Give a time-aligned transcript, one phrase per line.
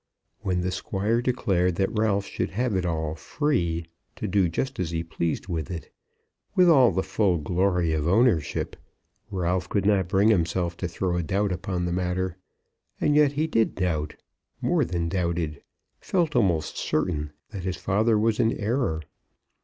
[0.39, 3.85] When the Squire declared that Ralph should have it all, free,
[4.15, 5.91] to do just as he pleased with it,
[6.55, 8.75] with all the full glory of ownership,
[9.29, 12.35] Ralph could not bring himself to throw a doubt upon the matter.
[12.99, 14.15] And yet he did doubt;
[14.59, 15.61] more than doubted;
[15.99, 19.03] felt almost certain that his father was in error.